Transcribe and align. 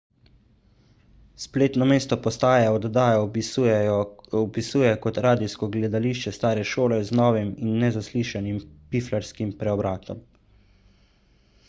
spletno 1.41 1.87
mesto 1.91 2.17
postaje 2.27 2.71
oddajo 2.77 3.27
opisuje 4.45 4.95
kot 5.03 5.19
radijsko 5.25 5.69
gledališče 5.75 6.33
stare 6.39 6.63
šole 6.71 6.99
z 7.11 7.15
novim 7.23 7.53
in 7.67 7.77
nezaslišanim 7.83 8.59
piflarskim 8.95 9.53
preobratom 9.61 10.25